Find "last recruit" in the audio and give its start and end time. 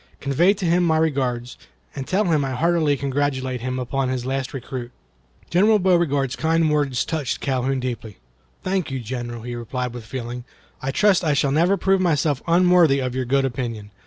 4.25-4.89